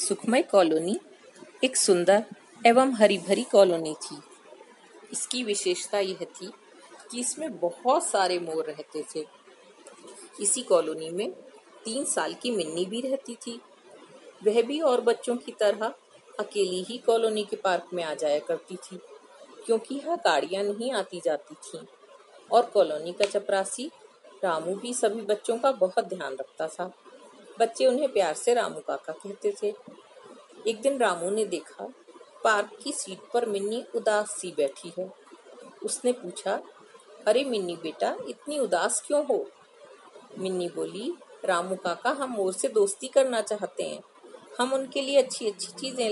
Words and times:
सुखमय 0.00 0.42
कॉलोनी 0.42 0.96
एक 1.64 1.76
सुंदर 1.76 2.22
एवं 2.66 2.92
हरी 2.94 3.16
भरी 3.18 3.42
कॉलोनी 3.42 3.92
थी। 4.02 4.16
इसकी 5.12 5.42
विशेषता 5.44 5.98
यह 5.98 6.24
थी 6.36 6.46
कि 7.10 7.20
इसमें 7.20 7.58
बहुत 7.60 8.06
सारे 8.06 8.38
मोर 8.38 8.64
रहते 8.66 9.02
थे। 9.14 9.24
इसी 10.40 10.62
कॉलोनी 10.62 11.10
में 11.10 11.30
तीन 11.84 12.04
साल 12.04 12.34
की 12.34 12.50
मिन्नी 12.50 12.84
भी 12.84 13.00
रहती 13.00 13.34
थी। 13.36 13.58
वह 14.44 14.62
भी 14.62 14.80
और 14.82 15.00
बच्चों 15.00 15.36
की 15.36 15.52
तरह 15.60 15.84
अकेली 16.38 16.82
ही 16.82 16.98
कॉलोनी 16.98 17.44
के 17.44 17.56
पार्क 17.56 17.90
में 17.94 18.02
आ 18.04 18.14
जाया 18.14 18.38
करती 18.38 18.76
थी, 18.76 18.98
क्योंकि 19.66 19.94
यहाँ 19.94 20.16
गाड़ियाँ 20.16 20.62
नहीं 20.64 20.92
आती 20.92 21.20
जाती 21.24 21.54
थीं 21.64 21.84
और 22.50 22.70
कॉलोनी 22.74 23.12
का 23.12 23.24
चपरासी 23.26 23.90
रामू 24.44 24.74
भी 24.74 24.94
सभी 24.94 25.22
बच्चों 25.24 25.58
का 25.58 25.72
बहुत 25.74 26.08
ध्यान 26.08 26.36
रखता 26.40 26.68
था। 26.68 26.90
बच्चे 27.58 27.86
उन्हें 27.86 28.12
प्यार 28.12 28.34
से 28.34 28.54
रामू 28.54 28.80
काका 28.80 29.12
कहते 29.12 29.54
थे। 29.62 29.74
एक 30.66 30.80
दिन 30.80 30.98
रामू 30.98 31.30
ने 31.30 31.44
देखा, 31.44 31.92
पार्क 32.44 32.70
की 32.82 32.92
सीट 32.92 33.18
पर 33.34 33.46
मिन्नी 33.46 33.84
उदास 33.94 34.30
सी 34.30 34.54
बैठी 34.56 34.92
है। 34.98 35.12
उसने 35.84 36.12
पूछा, 36.12 36.62
अरे 37.26 37.44
मिन्नी 37.44 37.76
बेटा, 37.76 38.16
इतनी 38.28 38.58
उदास 38.58 39.02
क्यों 39.06 39.26
हो? 39.26 39.46
मिन्नी 40.38 40.68
बोली, 40.68 41.14
रामू 41.44 41.76
काका, 41.76 42.10
हम 42.10 42.30
मोर 42.30 42.52
से 42.52 42.68
दोस्ती 42.68 43.08
करना 43.08 43.40
चाहते 43.40 43.82
हैं। 43.82 44.02
हम 44.58 44.72
उनके 44.72 45.00
लिए 45.00 45.22
अच्छी 45.22 45.50
अच्छी 45.50 45.72
चीज़ें 45.72 46.08